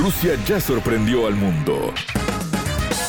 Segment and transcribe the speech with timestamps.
[0.00, 1.92] Rusia ya sorprendió al mundo.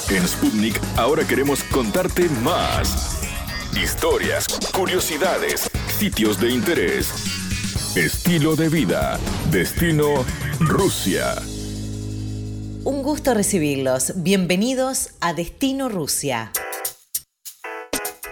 [0.09, 3.21] En Sputnik ahora queremos contarte más.
[3.81, 7.07] Historias, curiosidades, sitios de interés,
[7.95, 9.17] estilo de vida,
[9.49, 10.25] destino
[10.59, 11.35] Rusia.
[12.83, 14.11] Un gusto recibirlos.
[14.17, 16.51] Bienvenidos a Destino Rusia.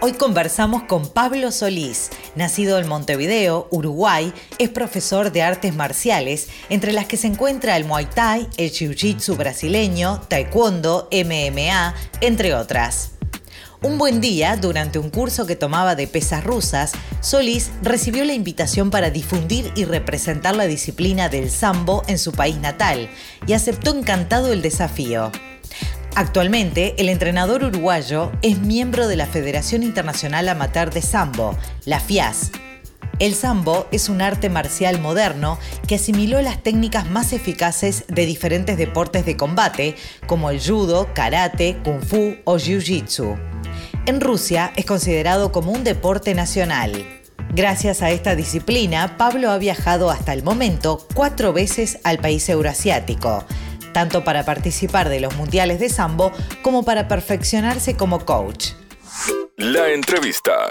[0.02, 2.08] Hoy conversamos con Pablo Solís.
[2.34, 7.84] Nacido en Montevideo, Uruguay, es profesor de artes marciales, entre las que se encuentra el
[7.84, 13.10] Muay Thai, el Jiu-Jitsu brasileño, Taekwondo, MMA, entre otras.
[13.82, 18.88] Un buen día, durante un curso que tomaba de pesas rusas, Solís recibió la invitación
[18.90, 23.10] para difundir y representar la disciplina del sambo en su país natal
[23.46, 25.30] y aceptó encantado el desafío.
[26.16, 32.50] Actualmente, el entrenador uruguayo es miembro de la Federación Internacional Amateur de Sambo, la FIAS.
[33.20, 38.76] El sambo es un arte marcial moderno que asimiló las técnicas más eficaces de diferentes
[38.76, 39.94] deportes de combate,
[40.26, 43.38] como el judo, karate, kung fu o jiu-jitsu.
[44.06, 47.04] En Rusia es considerado como un deporte nacional.
[47.54, 53.44] Gracias a esta disciplina, Pablo ha viajado hasta el momento cuatro veces al país euroasiático
[53.92, 58.72] tanto para participar de los mundiales de sambo como para perfeccionarse como coach.
[59.56, 60.68] La entrevista.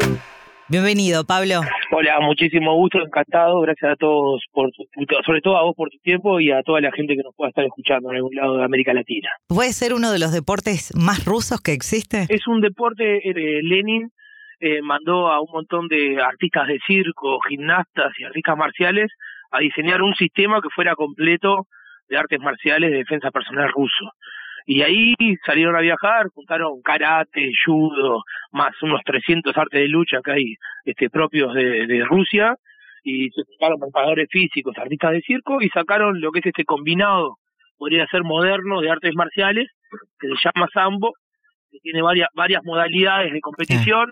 [0.70, 1.62] Bienvenido, Pablo.
[1.92, 3.59] Hola, muchísimo gusto, encantado.
[3.62, 4.70] Gracias a todos, por
[5.25, 7.50] sobre todo a vos por tu tiempo y a toda la gente que nos pueda
[7.50, 9.30] estar escuchando en algún lado de América Latina.
[9.47, 12.28] ¿Puede ser uno de los deportes más rusos que existe?
[12.30, 14.12] Es un deporte, eh, Lenin
[14.59, 19.12] eh, mandó a un montón de artistas de circo, gimnastas y artistas marciales
[19.52, 21.66] a diseñar un sistema que fuera completo
[22.09, 24.11] de artes marciales de defensa personal ruso.
[24.65, 25.15] Y ahí
[25.45, 31.09] salieron a viajar, juntaron karate, judo, más unos 300 artes de lucha que hay este,
[31.09, 32.55] propios de, de Rusia,
[33.03, 37.38] y se juntaron preparadores físicos, artistas de circo, y sacaron lo que es este combinado,
[37.77, 39.69] podría ser moderno, de artes marciales,
[40.19, 41.13] que se llama Sambo,
[41.71, 44.11] que tiene varias, varias modalidades de competición,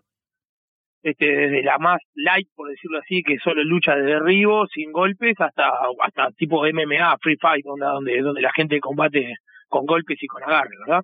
[1.04, 5.36] este, desde la más light, por decirlo así, que solo lucha de derribo, sin golpes,
[5.40, 5.72] hasta,
[6.04, 9.36] hasta tipo MMA, free fight, donde, donde, donde la gente combate
[9.68, 11.04] con golpes y con agarre, ¿verdad?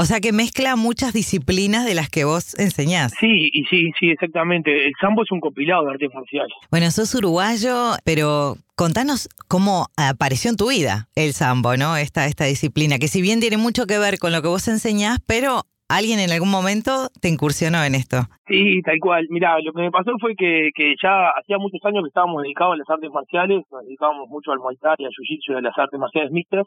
[0.00, 3.12] O sea que mezcla muchas disciplinas de las que vos enseñás.
[3.18, 4.86] Sí, y sí, sí, exactamente.
[4.86, 6.52] El sambo es un compilado de artes marciales.
[6.70, 11.96] Bueno, sos uruguayo, pero contanos cómo apareció en tu vida el sambo, ¿no?
[11.96, 15.18] Esta, esta disciplina, que si bien tiene mucho que ver con lo que vos enseñás,
[15.26, 18.28] pero alguien en algún momento te incursionó en esto.
[18.46, 19.26] Sí, tal cual.
[19.30, 22.74] Mira, lo que me pasó fue que, que ya hacía muchos años que estábamos dedicados
[22.74, 25.76] a las artes marciales, nos dedicábamos mucho al Muay Thai, al Jiu-Jitsu y a las
[25.78, 26.66] artes marciales mixtas,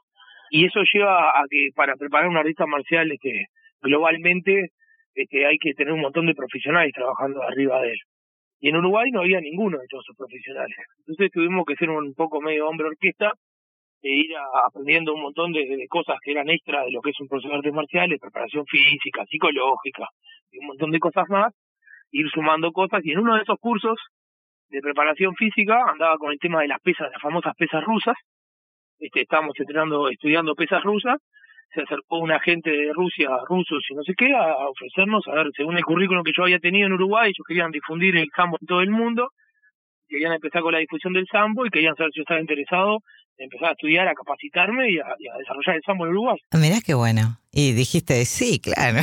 [0.49, 3.45] y eso lleva a que para preparar un artista marcial este,
[3.81, 4.71] globalmente
[5.15, 7.99] este, hay que tener un montón de profesionales trabajando arriba de él.
[8.59, 10.75] Y en Uruguay no había ninguno de todos esos profesionales.
[10.99, 13.33] Entonces tuvimos que ser un poco medio hombre orquesta
[14.03, 14.31] e ir
[14.65, 17.57] aprendiendo un montón de, cosas que eran extra de lo que es un profesor de
[17.57, 20.07] artes marciales, preparación física, psicológica
[20.51, 21.53] y un montón de cosas más,
[22.11, 23.99] ir sumando cosas y en uno de esos cursos
[24.69, 28.15] de preparación física andaba con el tema de las pesas, las famosas pesas rusas,
[28.99, 31.17] este, estábamos entrenando, estudiando pesas rusas,
[31.73, 35.47] se acercó un agente de Rusia, rusos y no sé qué, a ofrecernos, a ver,
[35.55, 38.67] según el currículum que yo había tenido en Uruguay, ellos querían difundir el sambo en
[38.67, 39.29] todo el mundo,
[40.07, 42.99] querían empezar con la difusión del sambo y querían saber si yo estaba interesado
[43.43, 46.37] empezar a estudiar, a capacitarme y a, desarrollar el sambo en Uruguay.
[46.51, 47.39] Ah, mirá qué bueno.
[47.51, 49.01] Y dijiste, sí, claro.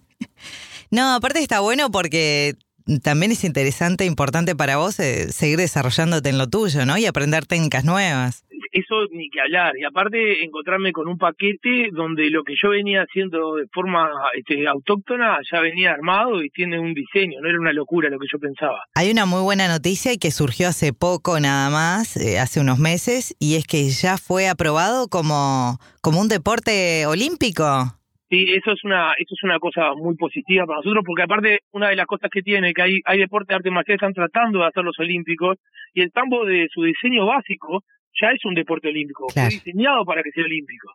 [0.90, 2.54] no, aparte está bueno porque
[2.98, 6.98] también es interesante, importante para vos eh, seguir desarrollándote en lo tuyo, ¿no?
[6.98, 9.76] Y aprender técnicas nuevas eso ni que hablar.
[9.78, 14.66] Y aparte encontrarme con un paquete donde lo que yo venía haciendo de forma este,
[14.66, 18.38] autóctona ya venía armado y tiene un diseño, no era una locura lo que yo
[18.38, 18.84] pensaba.
[18.94, 22.78] Hay una muy buena noticia y que surgió hace poco nada más, eh, hace unos
[22.78, 27.99] meses, y es que ya fue aprobado como, como un deporte olímpico.
[28.30, 31.88] Sí, eso es una eso es una cosa muy positiva para nosotros porque aparte una
[31.88, 34.66] de las cosas que tiene que hay hay deportes de arte marcial están tratando de
[34.66, 35.58] hacer los olímpicos
[35.94, 37.82] y el tambo de su diseño básico
[38.20, 40.94] ya es un deporte olímpico, fue diseñado para que sea olímpico.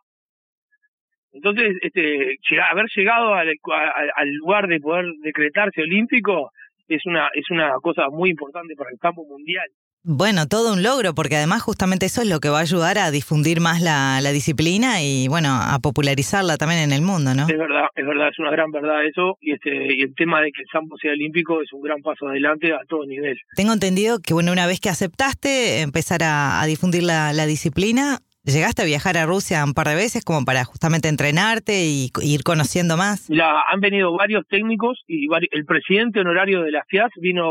[1.32, 2.38] Entonces, este,
[2.70, 3.52] haber llegado al,
[4.14, 6.50] al, lugar de poder decretarse olímpico
[6.88, 9.68] es una es una cosa muy importante para el campo mundial.
[10.08, 13.10] Bueno, todo un logro, porque además justamente eso es lo que va a ayudar a
[13.10, 17.42] difundir más la, la, disciplina y bueno, a popularizarla también en el mundo, ¿no?
[17.48, 20.52] Es verdad, es verdad, es una gran verdad eso, y este y el tema de
[20.52, 23.36] que el sambo sea olímpico es un gran paso adelante a todo nivel.
[23.56, 28.20] Tengo entendido que bueno, una vez que aceptaste empezar a, a difundir la, la disciplina,
[28.46, 32.42] ¿Llegaste a viajar a Rusia un par de veces como para justamente entrenarte y ir
[32.44, 33.28] conociendo más?
[33.28, 37.50] La, han venido varios técnicos y el presidente honorario de la FIAS vino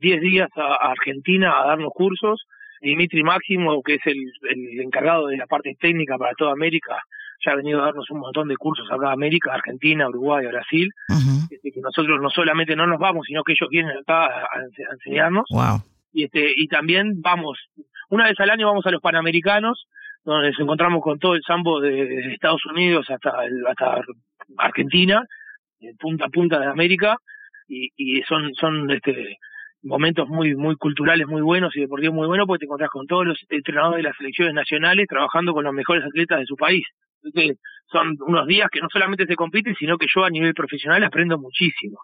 [0.00, 2.44] 10 días a, Argentina a darnos cursos
[2.82, 7.02] Dimitri Máximo, que es el, el encargado de la parte técnica para toda América,
[7.44, 10.90] ya ha venido a darnos un montón de cursos acá a América, Argentina, Uruguay, Brasil,
[11.50, 14.46] este, que nosotros no solamente no nos vamos, sino que ellos vienen acá a,
[14.92, 15.46] enseñarnos.
[15.50, 15.82] Wow.
[16.12, 17.58] Y, este, y también vamos,
[18.10, 19.86] una vez al año vamos a los Panamericanos,
[20.24, 23.32] donde nos encontramos con todo el sambo de, Estados Unidos hasta,
[23.68, 24.00] hasta
[24.56, 25.22] Argentina,
[25.98, 27.16] punta a punta de América,
[27.68, 29.38] y, son, son este,
[29.82, 33.26] momentos muy muy culturales muy buenos y deportivos muy buenos porque te encontrás con todos
[33.26, 36.84] los entrenadores de las selecciones nacionales trabajando con los mejores atletas de su país.
[37.90, 41.38] Son unos días que no solamente se compiten, sino que yo a nivel profesional aprendo
[41.38, 42.00] muchísimo.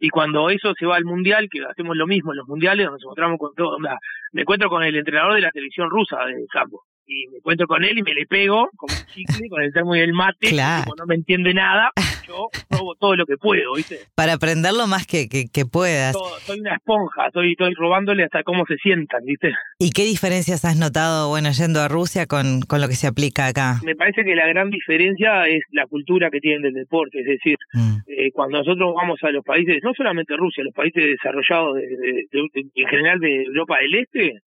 [0.00, 3.02] Y cuando eso se va al mundial, que hacemos lo mismo en los mundiales, nos
[3.02, 7.28] encontramos con todo, me encuentro con el entrenador de la selección rusa de campo y
[7.28, 10.00] me encuentro con él y me le pego como un chicle con el termo y
[10.00, 11.90] el mate, como no me entiende nada,
[12.26, 13.98] yo robo todo lo que puedo, ¿viste?
[14.14, 16.16] Para aprender lo más que, que, puedas.
[16.44, 19.52] soy una esponja, estoy, estoy robándole hasta cómo se sientan, ¿viste?
[19.78, 23.46] ¿Y qué diferencias has notado, bueno, yendo a Rusia con, con lo que se aplica
[23.46, 23.80] acá?
[23.84, 27.56] Me parece que la gran diferencia es la cultura que tienen del deporte, es decir,
[27.72, 27.96] mm.
[28.06, 33.20] eh, cuando nosotros vamos a los países, no solamente Rusia, los países desarrollados en general
[33.20, 34.40] de Europa del Este,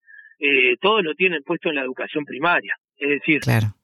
[0.46, 2.76] eh, todo lo tienen puesto en la educación primaria.
[2.98, 3.40] Es decir,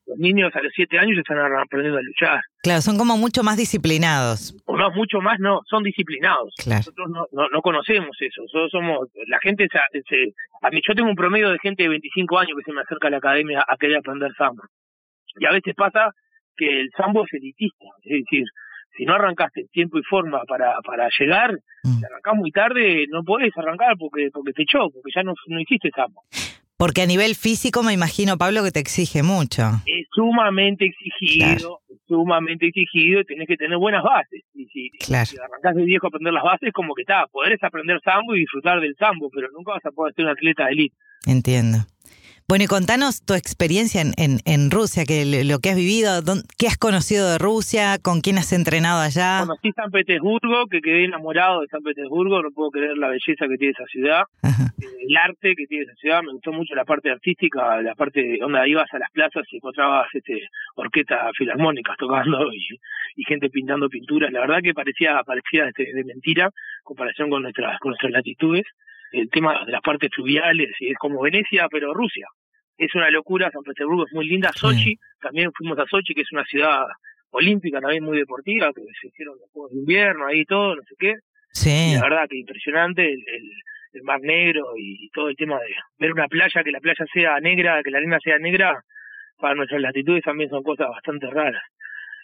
[0.07, 2.41] los niños a los siete años están aprendiendo a luchar.
[2.63, 4.55] Claro, son como mucho más disciplinados.
[4.67, 6.53] O no, mucho más no, son disciplinados.
[6.67, 8.43] Nosotros no, no, conocemos eso.
[8.43, 12.39] Nosotros somos, la gente, se, a mí yo tengo un promedio de gente de 25
[12.39, 14.65] años que se me acerca a la academia a querer aprender samba.
[15.39, 16.11] Y a veces pasa
[16.59, 17.87] que el sambo es elitista.
[18.05, 18.45] Es decir,
[19.01, 21.55] si no arrancaste en tiempo y forma para, para llegar,
[21.85, 21.99] mm.
[21.99, 25.59] si arrancás muy tarde, no podés arrancar porque, porque te echó, porque ya no, no
[25.59, 26.23] hiciste sambo.
[26.77, 29.63] Porque a nivel físico me imagino, Pablo, que te exige mucho.
[29.87, 34.43] Es sumamente exigido, sumamente exigido, y tienes que tener buenas bases.
[34.55, 38.01] Y si, si arrancás de viejo a aprender las bases, como que está, podés aprender
[38.05, 40.97] sambo y disfrutar del sambo, pero nunca vas a poder ser un atleta de élite.
[41.27, 41.79] Entiendo.
[42.51, 46.11] Bueno, y contanos tu experiencia en, en, en Rusia, que lo que has vivido,
[46.59, 49.47] qué has conocido de Rusia, con quién has entrenado allá.
[49.47, 53.57] Conocí San Petersburgo, que quedé enamorado de San Petersburgo, no puedo creer la belleza que
[53.57, 57.13] tiene esa ciudad, eh, el arte que tiene esa ciudad, me gustó mucho la parte
[57.13, 60.43] artística, la parte donde ibas a las plazas y encontrabas este,
[60.75, 62.67] orquestas filarmónicas tocando y,
[63.15, 66.51] y gente pintando pinturas, la verdad que parecía, parecía este, de mentira en
[66.83, 68.65] comparación con nuestras, con nuestras latitudes.
[69.13, 72.27] El tema de las partes fluviales, y es como Venecia, pero Rusia
[72.85, 76.33] es una locura, San Petersburgo es muy linda, Sochi, también fuimos a Sochi, que es
[76.33, 76.87] una ciudad
[77.31, 80.95] olímpica también muy deportiva, que se hicieron los Juegos de Invierno, ahí todo, no sé
[80.99, 81.15] qué.
[81.53, 81.95] Sí.
[81.95, 83.25] la verdad que impresionante el,
[83.93, 87.41] el, Mar Negro y todo el tema de ver una playa, que la playa sea
[87.41, 88.85] negra, que la arena sea negra,
[89.39, 91.63] para nuestras latitudes también son cosas bastante raras.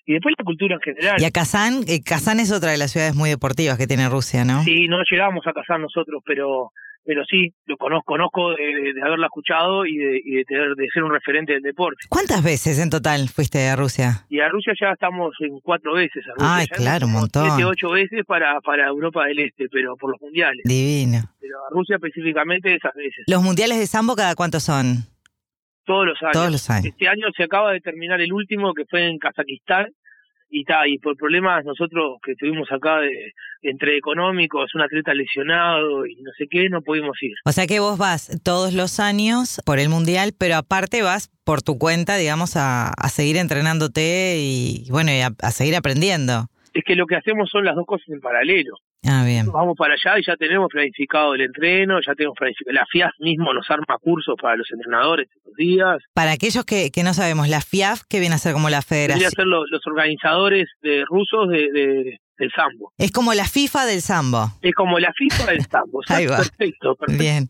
[0.04, 1.20] Y después la cultura en general.
[1.20, 4.44] Y a Kazán, eh, Kazán es otra de las ciudades muy deportivas que tiene Rusia,
[4.44, 4.62] ¿no?
[4.62, 6.70] Sí, no llegamos a Kazán nosotros, pero
[7.06, 11.04] pero sí, lo conozco, conozco de, haberla escuchado y, de, y de, tener, de ser
[11.04, 12.06] un referente del deporte.
[12.08, 14.26] ¿Cuántas veces en total fuiste a Rusia?
[14.28, 16.24] Y a Rusia ya estamos en cuatro veces.
[16.38, 17.48] Ah, claro, un montón.
[17.50, 20.62] Siete, ocho veces para, para Europa del Este, pero por los mundiales.
[20.64, 21.22] Divino.
[21.40, 23.24] Pero a Rusia específicamente esas veces.
[23.28, 25.04] ¿Los mundiales de sambo cada cuántos son?
[25.84, 26.32] Todos los años.
[26.32, 26.86] Todos los años.
[26.86, 29.86] Este año se acaba de terminar el último que fue en Kazajistán
[30.48, 33.32] y ta, y por problemas nosotros que tuvimos acá de
[33.62, 37.34] entre económicos, un atleta lesionado y no sé qué, no pudimos ir.
[37.44, 41.62] O sea que vos vas todos los años por el mundial, pero aparte vas por
[41.62, 46.46] tu cuenta, digamos, a, a seguir entrenándote y bueno, y a, a seguir aprendiendo.
[46.74, 48.76] Es que lo que hacemos son las dos cosas en paralelo.
[49.08, 49.46] Ah, bien.
[49.52, 52.74] Vamos para allá y ya tenemos planificado el entreno, ya tenemos planificado.
[52.74, 55.98] La FIAF mismo nos arma cursos para los entrenadores estos días.
[56.14, 59.18] Para aquellos que, que no sabemos, la FIAF, ¿qué viene a ser como la federación?
[59.18, 62.92] Viene a ser los, organizadores de rusos de, del sambo.
[62.98, 64.50] Es como la FIFA del sambo.
[64.62, 66.00] Es como la FIFA del sambo.
[66.08, 66.38] Ahí va.
[66.38, 67.22] Perfecto, perfecto.
[67.22, 67.46] Bien.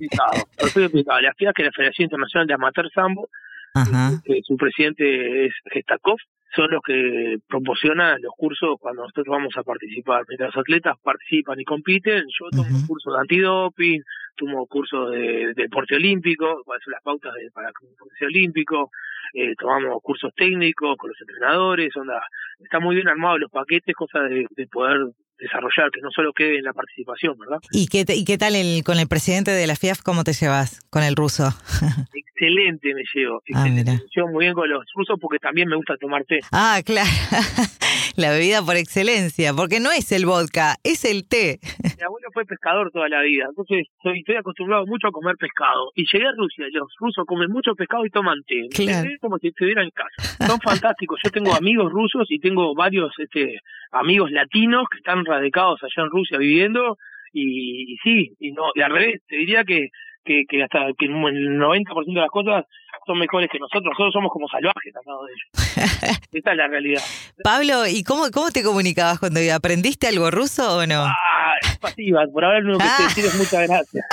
[0.59, 3.29] Perfecto La FIAF, que es la Federación Internacional de Amateur Sambo,
[3.75, 4.23] Ajá.
[4.25, 6.17] Que su presidente es Gestakov
[6.57, 10.25] son los que proporcionan los cursos cuando nosotros vamos a participar.
[10.27, 14.03] Mientras los atletas participan y compiten, yo tomo cursos de antidoping,
[14.37, 18.91] tomo cursos de, deporte olímpico, cuáles son las pautas de, para el deporte olímpico,
[19.35, 22.23] eh, tomamos cursos técnicos con los entrenadores, onda,
[22.59, 26.59] está muy bien armado los paquetes, cosa de, de poder desarrollar, que no solo quede
[26.59, 27.59] en la participación, ¿verdad?
[27.71, 30.81] ¿Y qué, y qué tal el, con el presidente de la FIAF, cómo te llevas
[30.91, 31.49] con el ruso?
[32.37, 33.93] excelente me llevo, ah, excelente.
[33.93, 36.41] me llevo muy bien con los rusos porque también me gusta tomar té.
[36.53, 37.09] Ah, claro,
[38.17, 41.59] la bebida por excelencia, porque no es el vodka, es el té.
[41.83, 45.93] Mi abuelo fue pescador toda la vida, entonces soy, estoy acostumbrado mucho a comer pescado.
[45.95, 48.69] Y llegué a Rusia, y los rusos comen mucho pescado y toman té.
[48.75, 49.09] Claro.
[49.21, 50.47] como si estuviera en casa.
[50.47, 53.61] Son fantásticos, yo tengo amigos rusos y tengo varios este
[53.93, 56.99] amigos latinos que están radicados allá en Rusia viviendo
[57.33, 59.91] y, sí, y no, y al revés, te diría que
[60.27, 62.65] que, que hasta que el 90% de las cosas
[63.07, 63.85] son mejores que nosotros.
[63.85, 66.19] Nosotros somos como salvajes al lado de ellos.
[66.33, 67.03] Esta es la realidad.
[67.43, 71.05] Pablo, ¿y cómo, cómo te comunicabas cuando aprendiste algo ruso o no?
[71.05, 71.15] Ah,
[71.63, 72.25] es pasiva.
[72.33, 74.07] Por ahora lo único que te decir es muchas gracias.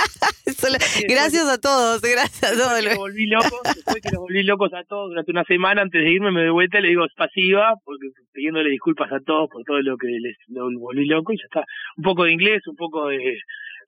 [1.08, 2.84] Gracias a todos, gracias a todos.
[2.84, 6.10] Me volví loco, después que los volví locos a todos durante una semana antes de
[6.10, 9.62] irme me doy vuelta y le digo es pasiva, porque pidiéndole disculpas a todos por
[9.64, 11.64] todo lo que les lo volví loco y ya está.
[11.96, 13.38] Un poco de inglés, un poco de...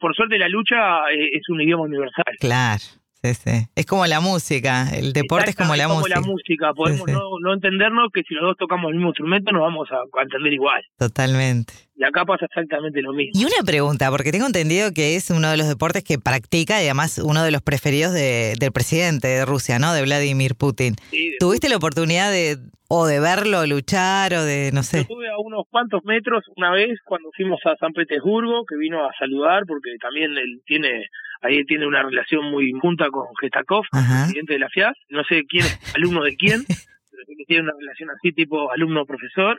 [0.00, 2.34] Por suerte la lucha eh, es un idioma universal.
[2.40, 2.84] Claro.
[3.30, 6.20] Es como la música, el deporte es como la música.
[6.20, 9.62] la música, podemos No, no, entendernos que si los dos tocamos el mismo instrumento nos
[9.62, 10.82] vamos a, entender igual.
[10.98, 11.72] Totalmente.
[11.96, 13.40] Y acá pasa exactamente lo mismo.
[13.40, 16.86] Y una pregunta, porque tengo entendido que es uno de los deportes que practica y
[16.86, 19.94] además uno de los preferidos de, del presidente de Rusia, ¿no?
[19.94, 20.96] De Vladimir Putin.
[21.40, 24.98] ¿Tuviste la oportunidad de o de verlo luchar o de, no sé?
[24.98, 29.04] Yo estuve a unos cuantos metros una vez cuando fuimos a San Petersburgo, que vino
[29.04, 31.06] a saludar porque también él tiene
[31.42, 35.64] ahí tiene una relación muy junta con Gestakov, presidente de la FIAS, no sé quién
[35.64, 39.58] es alumno de quién, pero que tiene una relación así tipo alumno-profesor,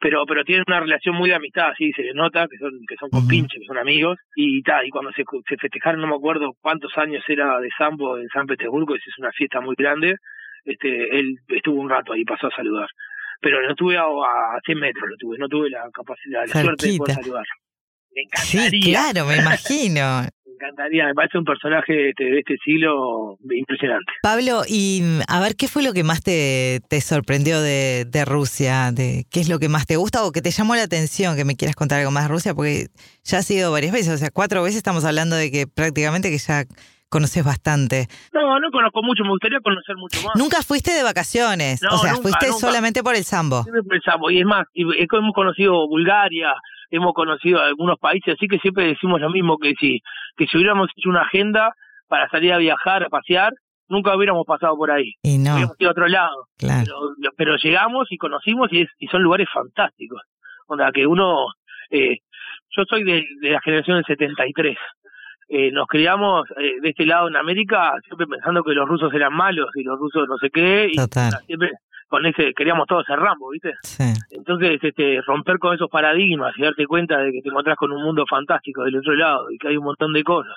[0.00, 2.96] pero pero tiene una relación muy de amistad, así se le nota que son que
[2.96, 4.18] son compinches, que son amigos.
[4.34, 8.18] Y tal, y cuando se, se festejaron no me acuerdo cuántos años era de Sambo
[8.18, 10.16] en San Petersburgo, es una fiesta muy grande,
[10.64, 12.88] este él estuvo un rato ahí, pasó a saludar.
[13.40, 16.88] Pero no tuve a, a 100 metros, lo tuve, no tuve la capacidad, la suerte
[16.88, 17.44] de poder saludar.
[18.16, 18.70] Me encantaría.
[18.70, 20.22] Sí, claro, me imagino.
[20.56, 24.12] encantaría, me parece un personaje este, de este siglo impresionante.
[24.22, 28.90] Pablo, y a ver, ¿qué fue lo que más te, te sorprendió de, de, Rusia?
[28.92, 31.44] De, ¿Qué es lo que más te gusta o que te llamó la atención que
[31.44, 32.54] me quieras contar algo más de Rusia?
[32.54, 32.86] Porque
[33.24, 36.38] ya has ido varias veces, o sea, cuatro veces estamos hablando de que prácticamente que
[36.38, 36.64] ya
[37.08, 38.08] conoces bastante.
[38.32, 40.36] No, no conozco mucho, me gustaría conocer mucho más.
[40.36, 43.64] Nunca fuiste de vacaciones, o sea, fuiste solamente por el sambo.
[43.64, 46.52] por el sambo, y es más, hemos conocido Bulgaria,
[46.90, 50.00] hemos conocido algunos países, así que siempre decimos lo mismo que si,
[50.36, 51.72] que si hubiéramos hecho una agenda
[52.08, 53.52] para salir a viajar, a pasear,
[53.88, 55.12] nunca hubiéramos pasado por ahí.
[55.22, 55.54] Y no.
[55.54, 56.46] Hubiéramos ido a otro lado.
[57.36, 60.22] Pero, llegamos y conocimos y, es, y son lugares fantásticos.
[60.68, 61.46] O sea, que uno,
[61.90, 62.18] eh,
[62.76, 64.76] yo soy de, la generación del 73.
[65.48, 69.32] Eh, nos criamos eh, de este lado en América siempre pensando que los rusos eran
[69.32, 70.88] malos y los rusos no sé qué.
[70.90, 70.98] Y
[71.46, 71.70] siempre
[72.08, 73.74] con ese queríamos todos ser Rambo, ¿viste?
[74.30, 78.02] Entonces, este, romper con esos paradigmas y darte cuenta de que te encontrás con un
[78.02, 80.54] mundo fantástico del otro lado y que hay un montón de cosas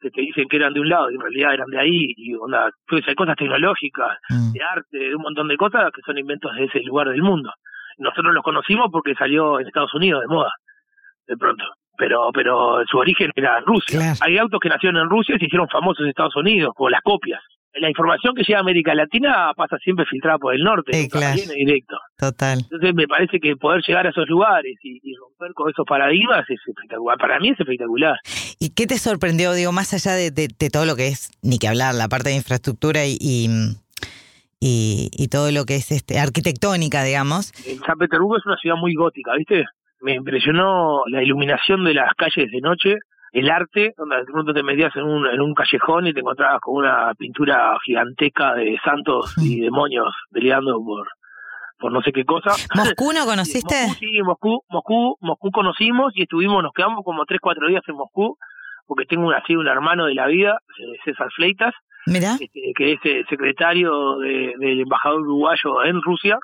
[0.00, 2.34] que te dicen que eran de un lado y en realidad eran de ahí y
[2.34, 4.52] onda, pues hay cosas tecnológicas, mm.
[4.52, 7.50] de arte, de un montón de cosas que son inventos de ese lugar del mundo.
[7.96, 10.52] Nosotros los conocimos porque salió en Estados Unidos de moda,
[11.26, 11.64] de pronto.
[11.96, 14.14] Pero, pero su origen era Rusia.
[14.20, 17.02] Hay autos que nacieron en Rusia y se hicieron famosos en Estados Unidos, como las
[17.02, 17.40] copias
[17.80, 21.96] la información que llega a América Latina pasa siempre filtrada por el norte, viene directo.
[22.16, 22.58] Total.
[22.60, 26.60] Entonces me parece que poder llegar a esos lugares y, romper con esos paradigmas es
[26.66, 27.18] espectacular.
[27.18, 28.18] Para mí es espectacular.
[28.58, 30.30] ¿Y qué te sorprendió, digo, más allá de,
[30.72, 33.18] todo lo que es, ni que hablar, la parte de infraestructura y,
[34.60, 37.52] y, y todo lo que es este arquitectónica, digamos?
[37.86, 39.64] San Petersburgo es una ciudad muy gótica, ¿viste?
[40.00, 42.98] Me impresionó la iluminación de las calles de noche
[43.34, 46.60] el arte, donde de pronto te metías en un, en un callejón y te encontrabas
[46.60, 51.08] con una pintura gigantesca de santos y demonios peleando por,
[51.78, 52.50] por no sé qué cosa.
[52.76, 53.74] ¿Moscú no conociste?
[53.98, 58.38] sí, Moscú, Moscú, Moscú conocimos y estuvimos, nos quedamos como tres, cuatro días en Moscú,
[58.86, 60.58] porque tengo así un hermano de la vida,
[61.04, 61.74] César Fleitas,
[62.06, 66.38] este, que es el secretario del embajador uruguayo en Rusia,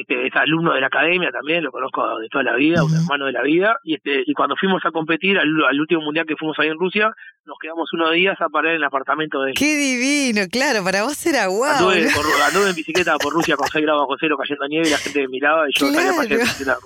[0.00, 3.26] este es alumno de la academia también, lo conozco de toda la vida, un hermano
[3.26, 6.58] de la vida, y este y cuando fuimos a competir al, último mundial que fuimos
[6.58, 9.56] ahí en Rusia, nos quedamos unos días a parar en el apartamento de él.
[9.56, 10.42] ¡Qué divino!
[10.50, 11.90] Claro, para vos era guau.
[11.90, 14.98] Anduve, por, en bicicleta por Rusia con 6 grados bajo cero cayendo nieve y la
[14.98, 16.78] gente me miraba y yo salía para allá bicicleta.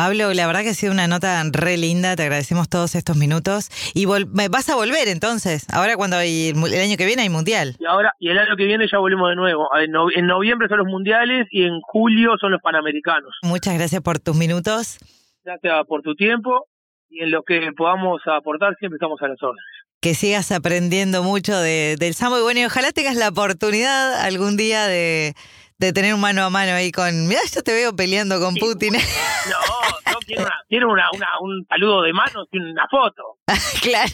[0.00, 3.68] Pablo, la verdad que ha sido una nota re linda, te agradecemos todos estos minutos.
[3.92, 7.76] Y vas a volver entonces, ahora cuando hay, el año que viene hay mundial.
[7.78, 9.68] Y ahora, y el año que viene ya volvemos de nuevo.
[9.76, 13.36] En, noviembre son los mundiales y en julio son los panamericanos.
[13.42, 14.96] Muchas gracias por tus minutos.
[15.44, 16.66] Gracias por tu tiempo
[17.10, 19.66] y en lo que podamos aportar siempre estamos a las órdenes
[20.00, 24.56] que sigas aprendiendo mucho de, del sambo y bueno, y ojalá tengas la oportunidad algún
[24.56, 25.34] día de,
[25.80, 27.26] de tener un mano a mano ahí con.
[27.26, 28.92] Mirá, yo te veo peleando con Putin.
[28.92, 33.38] No, no quiero, una, quiero una, una, un saludo de manos y una foto.
[33.82, 34.12] claro.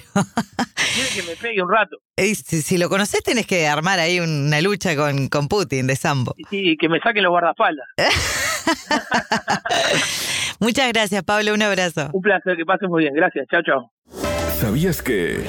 [0.94, 1.96] Quiere que me pegue un rato.
[2.16, 6.34] Si, si, lo conoces, tenés que armar ahí una lucha con, con Putin de Sambo.
[6.50, 7.86] Sí, que me saquen los guardaespaldas.
[10.60, 11.54] Muchas gracias, Pablo.
[11.54, 12.10] Un abrazo.
[12.12, 13.14] Un placer, que pasen muy bien.
[13.14, 13.46] Gracias.
[13.48, 13.92] Chao, chao.
[14.58, 15.44] ¿Sabías que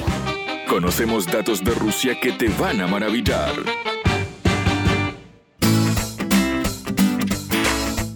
[0.68, 3.52] conocemos datos de Rusia que te van a maravillar?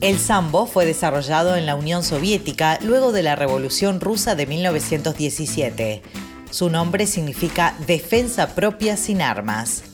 [0.03, 6.03] El sambo fue desarrollado en la Unión Soviética luego de la Revolución Rusa de 1917.
[6.51, 9.85] Su nombre significa Defensa Propia sin Armas.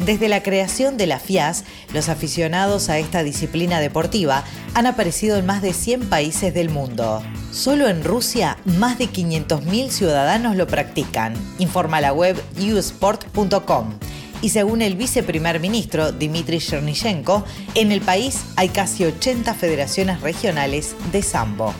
[0.00, 1.62] Desde la creación de la FIAS,
[1.94, 4.42] los aficionados a esta disciplina deportiva
[4.74, 7.22] han aparecido en más de 100 países del mundo.
[7.52, 14.00] Solo en Rusia, más de 500.000 ciudadanos lo practican, informa la web usport.com.
[14.42, 17.44] Y según el viceprimer ministro Dmitry Chernishenko,
[17.76, 21.72] en el país hay casi 80 federaciones regionales de sambo.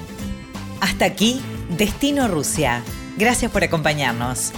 [0.81, 1.41] Hasta aquí,
[1.77, 2.83] Destino Rusia.
[3.19, 4.53] Gracias por acompañarnos.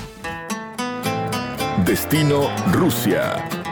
[1.85, 3.64] Destino Rusia.